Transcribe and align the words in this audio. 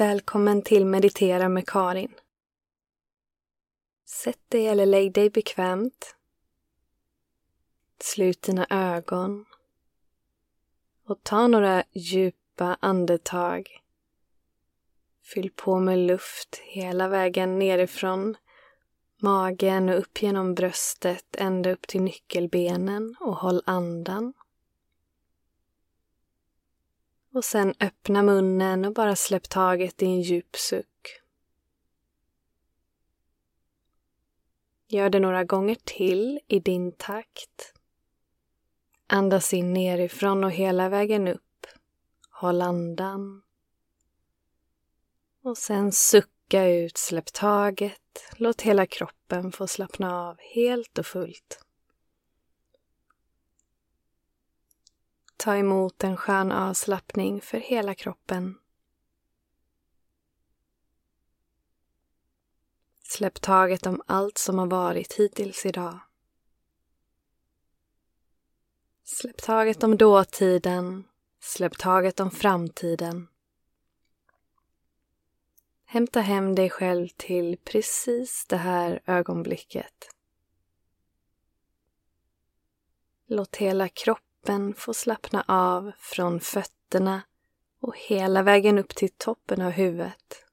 Välkommen 0.00 0.62
till 0.62 0.86
Meditera 0.86 1.48
med 1.48 1.66
Karin. 1.66 2.14
Sätt 4.06 4.40
dig 4.48 4.66
eller 4.66 4.86
lägg 4.86 5.12
dig 5.12 5.30
bekvämt. 5.30 6.16
Slut 7.98 8.42
dina 8.42 8.66
ögon. 8.70 9.44
Och 11.06 11.22
ta 11.22 11.46
några 11.46 11.84
djupa 11.92 12.76
andetag. 12.80 13.68
Fyll 15.34 15.50
på 15.50 15.80
med 15.80 15.98
luft 15.98 16.60
hela 16.64 17.08
vägen 17.08 17.58
nerifrån 17.58 18.36
magen 19.22 19.88
och 19.88 19.98
upp 19.98 20.22
genom 20.22 20.54
bröstet 20.54 21.36
ända 21.38 21.70
upp 21.70 21.86
till 21.86 22.02
nyckelbenen 22.02 23.16
och 23.20 23.36
håll 23.36 23.62
andan. 23.66 24.32
Och 27.32 27.44
sen 27.44 27.74
öppna 27.80 28.22
munnen 28.22 28.84
och 28.84 28.94
bara 28.94 29.16
släpp 29.16 29.48
taget 29.48 30.02
i 30.02 30.06
en 30.06 30.20
djup 30.20 30.56
suck. 30.56 31.20
Gör 34.88 35.10
det 35.10 35.20
några 35.20 35.44
gånger 35.44 35.76
till 35.84 36.40
i 36.46 36.58
din 36.58 36.92
takt. 36.92 37.74
Andas 39.06 39.54
in 39.54 39.72
nerifrån 39.72 40.44
och 40.44 40.50
hela 40.50 40.88
vägen 40.88 41.28
upp. 41.28 41.66
Håll 42.30 42.62
andan. 42.62 43.42
Och 45.42 45.58
sen 45.58 45.92
sucka 45.92 46.68
ut, 46.68 46.96
släpp 46.96 47.32
taget. 47.32 48.24
Låt 48.36 48.62
hela 48.62 48.86
kroppen 48.86 49.52
få 49.52 49.66
slappna 49.66 50.28
av 50.28 50.36
helt 50.54 50.98
och 50.98 51.06
fullt. 51.06 51.64
Ta 55.42 55.56
emot 55.56 56.04
en 56.04 56.16
skön 56.16 56.52
avslappning 56.52 57.40
för 57.40 57.58
hela 57.58 57.94
kroppen. 57.94 58.58
Släpp 63.02 63.40
taget 63.40 63.86
om 63.86 64.02
allt 64.06 64.38
som 64.38 64.58
har 64.58 64.66
varit 64.66 65.12
hittills 65.12 65.66
idag. 65.66 65.98
Släpp 69.04 69.36
taget 69.36 69.82
om 69.82 69.96
dåtiden. 69.96 71.04
Släpp 71.40 71.78
taget 71.78 72.20
om 72.20 72.30
framtiden. 72.30 73.28
Hämta 75.84 76.20
hem 76.20 76.54
dig 76.54 76.70
själv 76.70 77.08
till 77.08 77.56
precis 77.64 78.46
det 78.46 78.56
här 78.56 79.02
ögonblicket. 79.06 80.08
Låt 83.26 83.56
hela 83.56 83.88
kroppen 83.88 84.29
kroppen 84.40 84.74
får 84.74 84.92
slappna 84.92 85.44
av 85.48 85.92
från 85.98 86.40
fötterna 86.40 87.22
och 87.80 87.96
hela 87.96 88.42
vägen 88.42 88.78
upp 88.78 88.94
till 88.94 89.10
toppen 89.16 89.62
av 89.62 89.70
huvudet. 89.70 90.44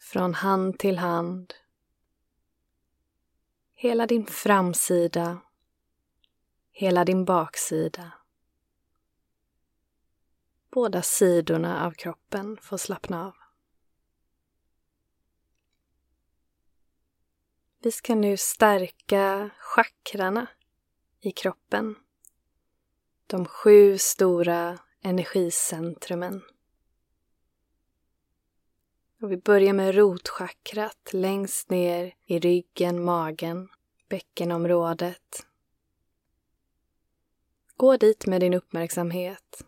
Från 0.00 0.34
hand 0.34 0.78
till 0.78 0.98
hand. 0.98 1.54
Hela 3.74 4.06
din 4.06 4.26
framsida. 4.26 5.40
Hela 6.72 7.04
din 7.04 7.24
baksida. 7.24 8.12
Båda 10.70 11.02
sidorna 11.02 11.86
av 11.86 11.90
kroppen 11.90 12.58
får 12.62 12.76
slappna 12.76 13.26
av. 13.26 13.34
Vi 17.82 17.92
ska 17.92 18.14
nu 18.14 18.36
stärka 18.36 19.50
chakrarna 19.58 20.46
i 21.20 21.32
kroppen 21.32 21.96
de 23.28 23.44
sju 23.46 23.98
stora 23.98 24.78
energicentrumen. 25.02 26.42
Och 29.20 29.32
vi 29.32 29.36
börjar 29.36 29.72
med 29.72 29.94
rotchakrat 29.94 31.12
längst 31.12 31.70
ner 31.70 32.14
i 32.24 32.38
ryggen, 32.38 33.04
magen, 33.04 33.68
bäckenområdet. 34.08 35.46
Gå 37.76 37.96
dit 37.96 38.26
med 38.26 38.40
din 38.40 38.54
uppmärksamhet. 38.54 39.64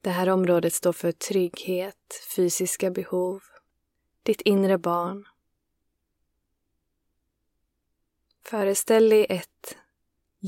Det 0.00 0.10
här 0.10 0.28
området 0.28 0.74
står 0.74 0.92
för 0.92 1.12
trygghet, 1.12 2.22
fysiska 2.36 2.90
behov, 2.90 3.42
ditt 4.22 4.40
inre 4.40 4.78
barn. 4.78 5.28
Föreställ 8.42 9.08
dig 9.08 9.26
ett 9.28 9.76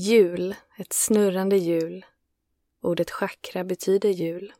Hjul, 0.01 0.55
ett 0.77 0.93
snurrande 0.93 1.57
hjul. 1.57 2.05
Ordet 2.81 3.11
chakra 3.11 3.63
betyder 3.63 4.09
hjul. 4.09 4.53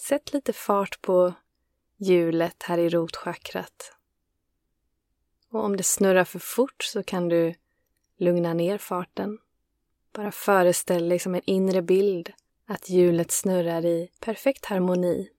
Sätt 0.00 0.32
lite 0.32 0.52
fart 0.52 1.02
på 1.02 1.34
hjulet 1.96 2.62
här 2.62 2.78
i 2.78 2.88
rotchakrat. 2.88 3.92
Och 5.50 5.64
om 5.64 5.76
det 5.76 5.82
snurrar 5.82 6.24
för 6.24 6.38
fort 6.38 6.82
så 6.82 7.02
kan 7.02 7.28
du 7.28 7.54
lugna 8.16 8.54
ner 8.54 8.78
farten. 8.78 9.38
Bara 10.12 10.32
föreställ 10.32 11.08
dig 11.08 11.18
som 11.18 11.34
en 11.34 11.42
inre 11.44 11.82
bild 11.82 12.32
att 12.66 12.90
hjulet 12.90 13.30
snurrar 13.30 13.84
i 13.84 14.10
perfekt 14.20 14.64
harmoni 14.64 15.30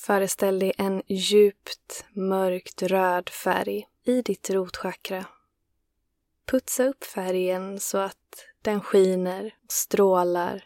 Föreställ 0.00 0.58
dig 0.58 0.72
en 0.78 1.02
djupt 1.06 2.04
mörkt 2.12 2.82
röd 2.82 3.28
färg 3.28 3.88
i 4.02 4.22
ditt 4.22 4.50
rotchakra. 4.50 5.26
Putsa 6.46 6.84
upp 6.84 7.04
färgen 7.04 7.80
så 7.80 7.98
att 7.98 8.46
den 8.62 8.80
skiner 8.80 9.54
och 9.64 9.72
strålar. 9.72 10.64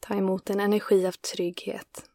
Ta 0.00 0.14
emot 0.14 0.50
en 0.50 0.60
energi 0.60 1.06
av 1.06 1.12
trygghet. 1.12 2.10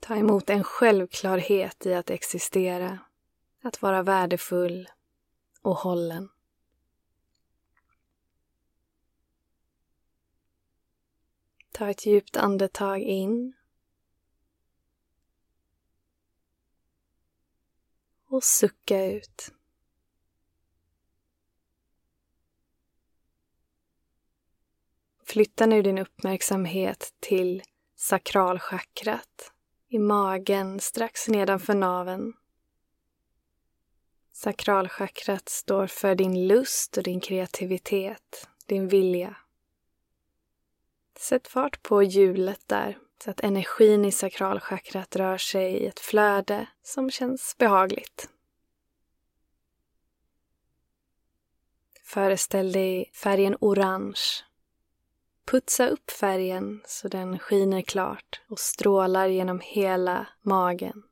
Ta 0.00 0.16
emot 0.16 0.50
en 0.50 0.64
självklarhet 0.64 1.86
i 1.86 1.94
att 1.94 2.10
existera, 2.10 2.98
att 3.62 3.82
vara 3.82 4.02
värdefull 4.02 4.88
och 5.62 5.76
hållen. 5.76 6.28
Ta 11.78 11.90
ett 11.90 12.06
djupt 12.06 12.36
andetag 12.36 13.02
in. 13.02 13.52
Och 18.28 18.44
sucka 18.44 19.04
ut. 19.04 19.52
Flytta 25.24 25.66
nu 25.66 25.82
din 25.82 25.98
uppmärksamhet 25.98 27.14
till 27.20 27.62
sakralchakrat 27.96 29.52
i 29.88 29.98
magen 29.98 30.80
strax 30.80 31.28
nedanför 31.28 31.74
naven. 31.74 32.32
Sakralchakrat 34.32 35.48
står 35.48 35.86
för 35.86 36.14
din 36.14 36.48
lust 36.48 36.96
och 36.96 37.02
din 37.02 37.20
kreativitet, 37.20 38.48
din 38.66 38.88
vilja. 38.88 39.36
Sätt 41.28 41.48
fart 41.48 41.82
på 41.82 42.02
hjulet 42.02 42.60
där 42.66 42.98
så 43.24 43.30
att 43.30 43.40
energin 43.40 44.04
i 44.04 44.12
sakralchakrat 44.12 45.16
rör 45.16 45.38
sig 45.38 45.72
i 45.72 45.86
ett 45.86 46.00
flöde 46.00 46.66
som 46.82 47.10
känns 47.10 47.56
behagligt. 47.58 48.28
Föreställ 52.04 52.72
dig 52.72 53.10
färgen 53.14 53.56
orange. 53.60 54.20
Putsa 55.44 55.88
upp 55.88 56.10
färgen 56.10 56.82
så 56.86 57.08
den 57.08 57.38
skiner 57.38 57.82
klart 57.82 58.40
och 58.48 58.58
strålar 58.58 59.26
genom 59.26 59.60
hela 59.60 60.26
magen. 60.42 61.02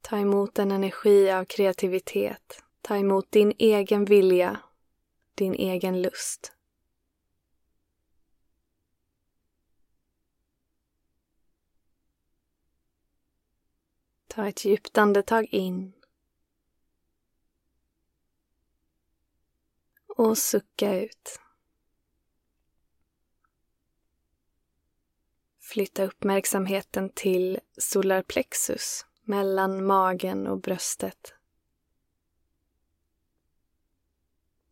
Ta 0.00 0.18
emot 0.18 0.58
en 0.58 0.70
energi 0.70 1.30
av 1.30 1.44
kreativitet 1.44 2.62
Ta 2.88 2.96
emot 2.96 3.30
din 3.30 3.52
egen 3.58 4.04
vilja, 4.04 4.60
din 5.34 5.54
egen 5.54 6.02
lust. 6.02 6.52
Ta 14.26 14.48
ett 14.48 14.64
djupt 14.64 14.98
andetag 14.98 15.44
in. 15.50 15.92
Och 20.06 20.38
sucka 20.38 21.00
ut. 21.00 21.40
Flytta 25.60 26.04
uppmärksamheten 26.04 27.10
till 27.10 27.60
solarplexus 27.78 29.06
mellan 29.22 29.86
magen 29.86 30.46
och 30.46 30.60
bröstet. 30.60 31.37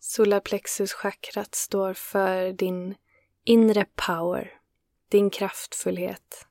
Solarplexuschakrat 0.09 1.55
står 1.55 1.95
för 1.95 2.53
din 2.53 2.95
inre 3.45 3.87
power, 3.95 4.61
din 5.09 5.31
kraftfullhet. 5.31 6.47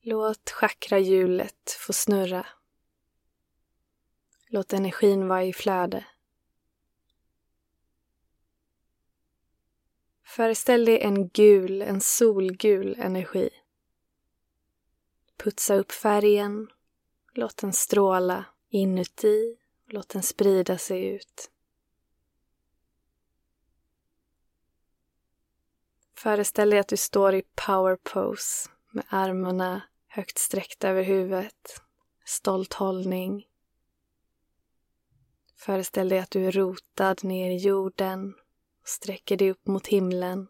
Låt 0.00 0.50
chakrahjulet 0.50 1.76
få 1.78 1.92
snurra. 1.92 2.46
Låt 4.46 4.72
energin 4.72 5.28
vara 5.28 5.44
i 5.44 5.52
flöde. 5.52 6.04
Föreställ 10.24 10.84
dig 10.84 11.00
en 11.00 11.28
gul, 11.28 11.82
en 11.82 12.00
solgul 12.00 12.96
energi. 12.98 13.50
Putsa 15.36 15.74
upp 15.74 15.92
färgen. 15.92 16.68
Låt 17.32 17.56
den 17.56 17.72
stråla 17.72 18.44
inuti. 18.68 19.56
Låt 19.86 20.08
den 20.08 20.22
sprida 20.22 20.78
sig 20.78 21.06
ut. 21.06 21.48
Föreställ 26.22 26.70
dig 26.70 26.78
att 26.78 26.88
du 26.88 26.96
står 26.96 27.34
i 27.34 27.42
power 27.66 27.96
pose 27.96 28.70
med 28.90 29.04
armarna 29.08 29.82
högt 30.08 30.38
sträckta 30.38 30.88
över 30.88 31.02
huvudet. 31.02 31.82
Stolt 32.24 32.72
hållning. 32.72 33.46
Föreställ 35.56 36.08
dig 36.08 36.18
att 36.18 36.30
du 36.30 36.46
är 36.46 36.52
rotad 36.52 37.24
ner 37.24 37.50
i 37.50 37.56
jorden 37.56 38.34
och 38.82 38.88
sträcker 38.88 39.36
dig 39.36 39.50
upp 39.50 39.66
mot 39.66 39.86
himlen. 39.86 40.48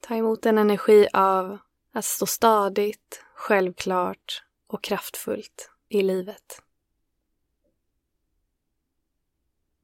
Ta 0.00 0.14
emot 0.14 0.46
en 0.46 0.58
energi 0.58 1.08
av 1.12 1.58
att 1.92 2.04
stå 2.04 2.26
stadigt, 2.26 3.24
självklart 3.34 4.44
och 4.66 4.84
kraftfullt 4.84 5.70
i 5.88 6.02
livet. 6.02 6.62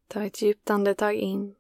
Ta 0.07 0.25
ett 0.25 0.43
djupt 0.43 0.71
andetag 0.71 1.15
in. 1.15 1.57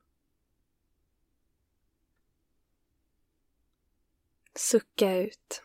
Sucka 4.54 5.16
ut. 5.16 5.62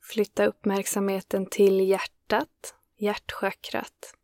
Flytta 0.00 0.46
uppmärksamheten 0.46 1.46
till 1.46 1.80
hjärtat, 1.80 2.74
hjärtchakrat. 2.96 4.14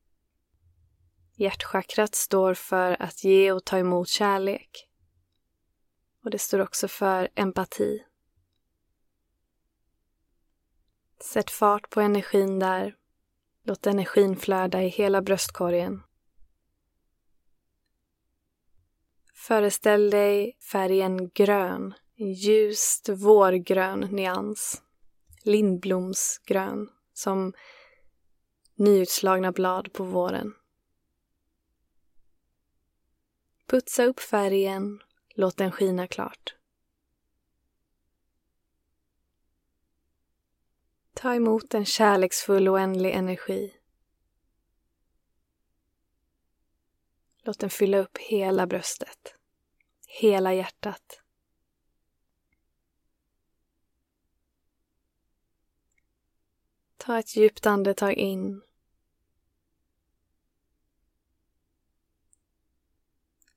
Hjärtchakrat 1.34 2.14
står 2.14 2.54
för 2.54 3.02
att 3.02 3.24
ge 3.24 3.52
och 3.52 3.64
ta 3.64 3.78
emot 3.78 4.08
kärlek. 4.08 4.88
Och 6.24 6.30
det 6.30 6.38
står 6.38 6.58
också 6.58 6.88
för 6.88 7.28
empati. 7.34 8.04
Sätt 11.20 11.50
fart 11.50 11.90
på 11.90 12.00
energin 12.00 12.58
där. 12.58 12.96
Låt 13.66 13.86
energin 13.86 14.36
flöda 14.36 14.82
i 14.82 14.88
hela 14.88 15.22
bröstkorgen. 15.22 16.02
Föreställ 19.34 20.10
dig 20.10 20.56
färgen 20.72 21.28
grön, 21.28 21.94
en 22.16 22.32
ljust 22.32 23.08
vårgrön 23.08 24.00
nyans 24.00 24.82
lindblomsgrön 25.44 26.90
som 27.12 27.52
nyutslagna 28.74 29.52
blad 29.52 29.92
på 29.92 30.04
våren. 30.04 30.54
Putsa 33.66 34.04
upp 34.04 34.20
färgen, 34.20 35.00
låt 35.34 35.56
den 35.56 35.72
skina 35.72 36.06
klart. 36.06 36.54
Ta 41.24 41.34
emot 41.34 41.74
en 41.74 41.84
kärleksfull 41.84 42.68
oändlig 42.68 43.14
energi. 43.14 43.74
Låt 47.42 47.58
den 47.58 47.70
fylla 47.70 47.98
upp 47.98 48.18
hela 48.18 48.66
bröstet, 48.66 49.34
hela 50.06 50.54
hjärtat. 50.54 51.22
Ta 56.96 57.18
ett 57.18 57.36
djupt 57.36 57.66
andetag 57.66 58.12
in. 58.12 58.62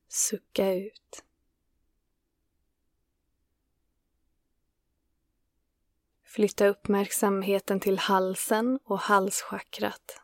Sucka 0.07 0.73
ut. 0.73 1.26
Flytta 6.37 6.67
uppmärksamheten 6.67 7.79
till 7.79 7.99
halsen 7.99 8.79
och 8.83 8.99
halschakrat. 8.99 10.21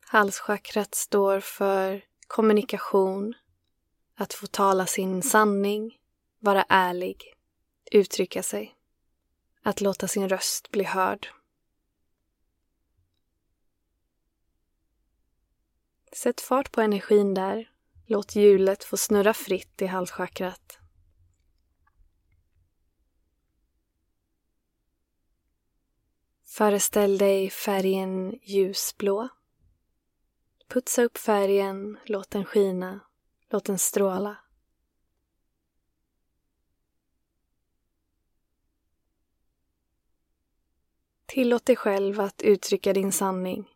Halschakrat 0.00 0.94
står 0.94 1.40
för 1.40 2.04
kommunikation, 2.26 3.34
att 4.14 4.34
få 4.34 4.46
tala 4.46 4.86
sin 4.86 5.22
sanning, 5.22 5.98
vara 6.38 6.64
ärlig, 6.68 7.34
uttrycka 7.92 8.42
sig 8.42 8.76
att 9.62 9.80
låta 9.80 10.08
sin 10.08 10.28
röst 10.28 10.70
bli 10.70 10.84
hörd. 10.84 11.28
Sätt 16.12 16.40
fart 16.40 16.72
på 16.72 16.80
energin 16.80 17.34
där. 17.34 17.70
Låt 18.06 18.36
hjulet 18.36 18.84
få 18.84 18.96
snurra 18.96 19.34
fritt 19.34 19.82
i 19.82 19.86
halschakrat. 19.86 20.78
Föreställ 26.56 27.18
dig 27.18 27.50
färgen 27.50 28.38
ljusblå. 28.42 29.28
Putsa 30.68 31.02
upp 31.02 31.18
färgen, 31.18 31.98
låt 32.04 32.30
den 32.30 32.44
skina, 32.44 33.00
låt 33.50 33.64
den 33.64 33.78
stråla. 33.78 34.36
Tillåt 41.26 41.66
dig 41.66 41.76
själv 41.76 42.20
att 42.20 42.42
uttrycka 42.42 42.92
din 42.92 43.12
sanning. 43.12 43.70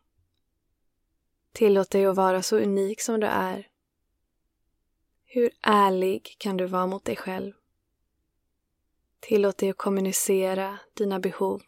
Tillåt 1.51 1.89
dig 1.89 2.05
att 2.05 2.15
vara 2.15 2.41
så 2.41 2.59
unik 2.59 3.01
som 3.01 3.19
du 3.19 3.27
är. 3.27 3.67
Hur 5.25 5.51
ärlig 5.61 6.35
kan 6.39 6.57
du 6.57 6.65
vara 6.65 6.87
mot 6.87 7.05
dig 7.05 7.15
själv? 7.15 7.53
Tillåt 9.19 9.57
dig 9.57 9.69
att 9.69 9.77
kommunicera 9.77 10.79
dina 10.93 11.19
behov, 11.19 11.61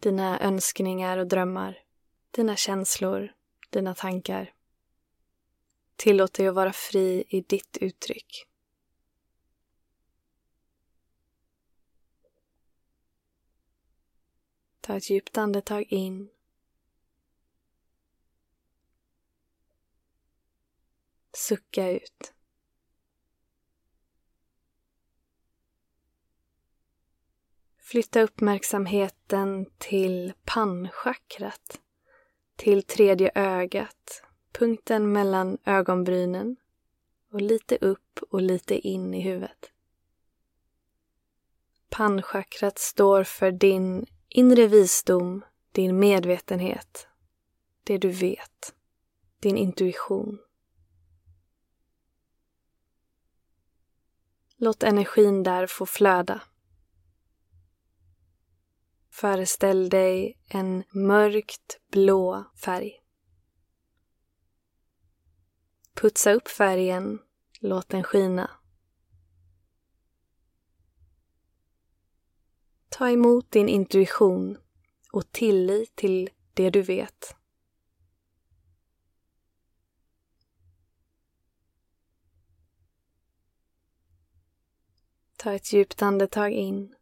dina 0.00 0.40
önskningar 0.40 1.18
och 1.18 1.26
drömmar, 1.26 1.78
dina 2.30 2.56
känslor, 2.56 3.32
dina 3.70 3.94
tankar. 3.94 4.52
Tillåt 5.96 6.34
dig 6.34 6.48
att 6.48 6.54
vara 6.54 6.72
fri 6.72 7.24
i 7.28 7.40
ditt 7.40 7.76
uttryck. 7.80 8.46
Ta 14.80 14.96
ett 14.96 15.10
djupt 15.10 15.38
andetag 15.38 15.82
in. 15.82 16.30
Sucka 21.32 21.90
ut. 21.90 22.35
Flytta 27.86 28.22
uppmärksamheten 28.22 29.66
till 29.78 30.32
pannchakrat, 30.44 31.80
till 32.56 32.82
tredje 32.82 33.30
ögat, 33.34 34.22
punkten 34.52 35.12
mellan 35.12 35.58
ögonbrynen 35.64 36.56
och 37.32 37.40
lite 37.40 37.76
upp 37.80 38.20
och 38.30 38.42
lite 38.42 38.88
in 38.88 39.14
i 39.14 39.20
huvudet. 39.20 39.70
Pannchakrat 41.88 42.78
står 42.78 43.24
för 43.24 43.52
din 43.52 44.06
inre 44.28 44.66
visdom, 44.66 45.44
din 45.72 45.98
medvetenhet, 45.98 47.06
det 47.84 47.98
du 47.98 48.08
vet, 48.08 48.74
din 49.40 49.56
intuition. 49.56 50.38
Låt 54.56 54.82
energin 54.82 55.42
där 55.42 55.66
få 55.66 55.86
flöda. 55.86 56.40
Föreställ 59.20 59.88
dig 59.88 60.38
en 60.48 60.84
mörkt 60.90 61.80
blå 61.90 62.44
färg. 62.64 63.00
Putsa 65.94 66.32
upp 66.32 66.48
färgen, 66.48 67.18
låt 67.60 67.88
den 67.88 68.02
skina. 68.02 68.50
Ta 72.88 73.10
emot 73.10 73.50
din 73.50 73.68
intuition 73.68 74.58
och 75.12 75.32
tillit 75.32 75.96
till 75.96 76.30
det 76.54 76.70
du 76.70 76.82
vet. 76.82 77.36
Ta 85.36 85.52
ett 85.52 85.72
djupt 85.72 86.02
andetag 86.02 86.52
in. 86.52 86.96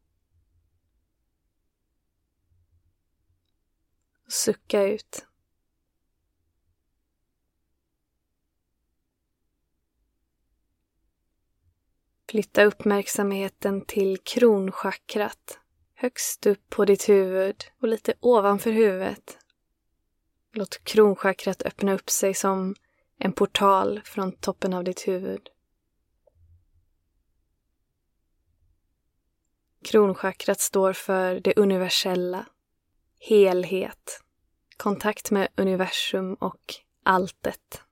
Sucka 4.29 4.83
ut. 4.83 5.27
Flytta 12.29 12.65
uppmärksamheten 12.65 13.85
till 13.85 14.19
kronchakrat, 14.19 15.59
högst 15.95 16.47
upp 16.47 16.71
på 16.71 16.85
ditt 16.85 17.09
huvud 17.09 17.65
och 17.81 17.89
lite 17.89 18.15
ovanför 18.21 18.71
huvudet. 18.71 19.39
Låt 20.53 20.85
kronchakrat 20.85 21.63
öppna 21.63 21.93
upp 21.93 22.11
sig 22.11 22.35
som 22.35 22.75
en 23.19 23.33
portal 23.33 24.01
från 24.05 24.33
toppen 24.33 24.75
av 24.75 24.85
ditt 24.85 25.09
huvud. 25.09 25.51
Kronchakrat 29.85 30.61
står 30.61 30.93
för 30.93 31.41
det 31.41 31.57
universella, 31.57 32.47
helhet, 33.27 34.21
kontakt 34.77 35.31
med 35.31 35.49
universum 35.57 36.35
och 36.35 36.75
alltet. 37.03 37.83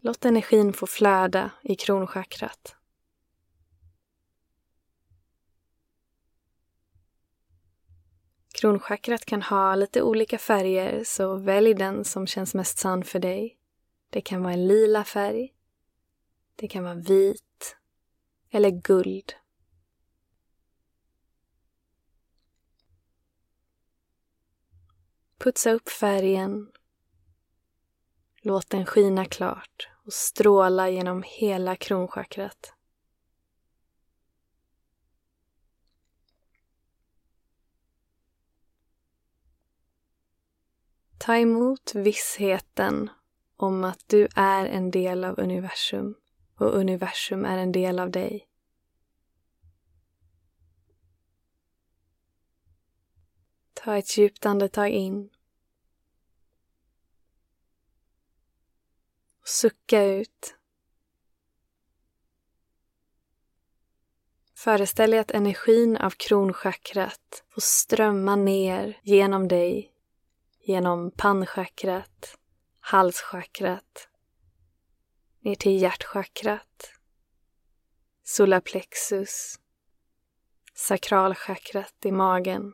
Låt 0.00 0.24
energin 0.24 0.72
få 0.72 0.86
flöda 0.86 1.50
i 1.62 1.74
kronchakrat. 1.74 2.76
Kronchakrat 8.54 9.24
kan 9.24 9.42
ha 9.42 9.74
lite 9.74 10.02
olika 10.02 10.38
färger, 10.38 11.04
så 11.04 11.36
välj 11.36 11.74
den 11.74 12.04
som 12.04 12.26
känns 12.26 12.54
mest 12.54 12.78
sann 12.78 13.04
för 13.04 13.18
dig. 13.18 13.58
Det 14.10 14.20
kan 14.20 14.42
vara 14.42 14.52
en 14.52 14.66
lila 14.66 15.04
färg. 15.04 15.54
Det 16.56 16.68
kan 16.68 16.84
vara 16.84 16.94
vit. 16.94 17.76
Eller 18.50 18.70
guld. 18.70 19.34
Putsa 25.42 25.72
upp 25.72 25.88
färgen. 25.88 26.72
Låt 28.42 28.70
den 28.70 28.86
skina 28.86 29.24
klart 29.24 29.88
och 30.06 30.12
stråla 30.12 30.90
genom 30.90 31.22
hela 31.26 31.76
kronchakrat. 31.76 32.74
Ta 41.18 41.36
emot 41.36 41.94
vissheten 41.94 43.10
om 43.56 43.84
att 43.84 44.04
du 44.06 44.28
är 44.36 44.66
en 44.66 44.90
del 44.90 45.24
av 45.24 45.40
universum 45.40 46.14
och 46.58 46.74
universum 46.74 47.44
är 47.44 47.58
en 47.58 47.72
del 47.72 47.98
av 47.98 48.10
dig. 48.10 48.51
Ta 53.84 53.96
ett 53.96 54.18
djupt 54.18 54.46
andetag 54.46 54.90
in. 54.90 55.30
Och 59.40 59.48
sucka 59.48 60.04
ut. 60.04 60.54
Föreställ 64.54 65.10
dig 65.10 65.20
att 65.20 65.30
energin 65.30 65.96
av 65.96 66.10
kronchakrat 66.10 67.44
får 67.48 67.60
strömma 67.60 68.36
ner 68.36 69.00
genom 69.02 69.48
dig 69.48 69.92
genom 70.60 71.10
pannchakrat, 71.10 72.38
halschakrat, 72.80 74.08
ner 75.40 75.54
till 75.54 75.82
hjärtchakrat, 75.82 76.92
solarplexus, 78.22 79.60
sakralchakrat 80.74 81.94
i 82.04 82.12
magen 82.12 82.72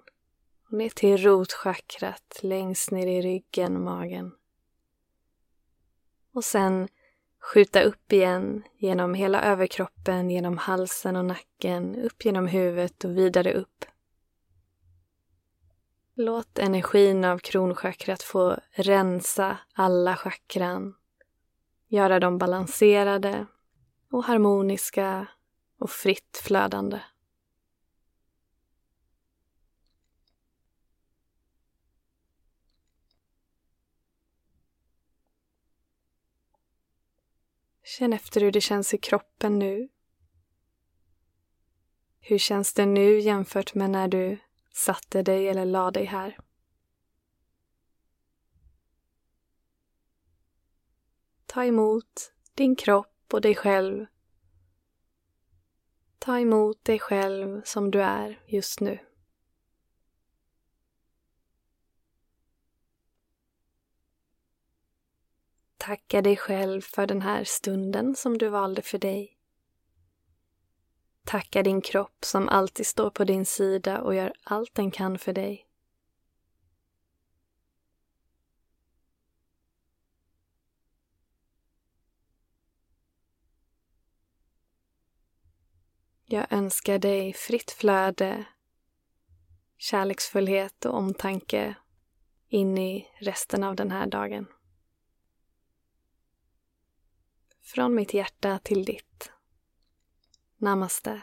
ner 0.70 0.88
till 0.88 1.16
rotchakrat 1.16 2.40
längst 2.42 2.90
ner 2.90 3.06
i 3.06 3.22
ryggen, 3.22 3.84
magen. 3.84 4.32
Och 6.32 6.44
sen 6.44 6.88
skjuta 7.40 7.82
upp 7.82 8.12
igen 8.12 8.62
genom 8.76 9.14
hela 9.14 9.42
överkroppen, 9.42 10.30
genom 10.30 10.58
halsen 10.58 11.16
och 11.16 11.24
nacken, 11.24 11.96
upp 11.96 12.24
genom 12.24 12.46
huvudet 12.46 13.04
och 13.04 13.16
vidare 13.16 13.52
upp 13.52 13.84
Låt 16.20 16.58
energin 16.58 17.24
av 17.24 17.38
kronchakrat 17.38 18.22
få 18.22 18.56
rensa 18.70 19.58
alla 19.72 20.16
chakran. 20.16 20.94
Göra 21.88 22.20
dem 22.20 22.38
balanserade 22.38 23.46
och 24.10 24.24
harmoniska 24.24 25.26
och 25.78 25.90
fritt 25.90 26.40
flödande. 26.42 27.00
Känn 37.88 38.12
efter 38.12 38.40
hur 38.40 38.52
det 38.52 38.60
känns 38.60 38.94
i 38.94 38.98
kroppen 38.98 39.58
nu. 39.58 39.88
Hur 42.20 42.38
känns 42.38 42.74
det 42.74 42.86
nu 42.86 43.20
jämfört 43.20 43.74
med 43.74 43.90
när 43.90 44.08
du 44.08 44.38
satte 44.72 45.22
dig 45.22 45.48
eller 45.48 45.64
la 45.64 45.90
dig 45.90 46.04
här. 46.04 46.38
Ta 51.46 51.64
emot 51.64 52.32
din 52.54 52.76
kropp 52.76 53.24
och 53.32 53.40
dig 53.40 53.54
själv. 53.54 54.06
Ta 56.18 56.38
emot 56.38 56.84
dig 56.84 56.98
själv 56.98 57.62
som 57.64 57.90
du 57.90 58.02
är 58.02 58.42
just 58.46 58.80
nu. 58.80 59.07
Tacka 65.78 66.22
dig 66.22 66.36
själv 66.36 66.80
för 66.80 67.06
den 67.06 67.22
här 67.22 67.44
stunden 67.44 68.16
som 68.16 68.38
du 68.38 68.48
valde 68.48 68.82
för 68.82 68.98
dig. 68.98 69.38
Tacka 71.24 71.62
din 71.62 71.80
kropp 71.80 72.24
som 72.24 72.48
alltid 72.48 72.86
står 72.86 73.10
på 73.10 73.24
din 73.24 73.46
sida 73.46 74.00
och 74.00 74.14
gör 74.14 74.32
allt 74.44 74.74
den 74.74 74.90
kan 74.90 75.18
för 75.18 75.32
dig. 75.32 75.64
Jag 86.24 86.52
önskar 86.52 86.98
dig 86.98 87.32
fritt 87.32 87.70
flöde, 87.70 88.44
kärleksfullhet 89.76 90.84
och 90.84 90.94
omtanke 90.94 91.74
in 92.48 92.78
i 92.78 93.08
resten 93.18 93.64
av 93.64 93.76
den 93.76 93.90
här 93.90 94.06
dagen. 94.06 94.46
Från 97.74 97.94
mitt 97.94 98.14
hjärta 98.14 98.58
till 98.58 98.84
ditt. 98.84 99.30
Namaste. 100.56 101.22